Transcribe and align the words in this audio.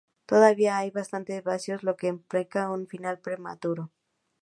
Todavía 0.25 0.79
hay 0.79 0.89
bastantes 0.89 1.43
vacíos, 1.43 1.83
lo 1.83 1.95
que 1.95 2.07
implicaba 2.07 2.73
un 2.73 2.87
final 2.87 3.19
prematuro. 3.19 3.91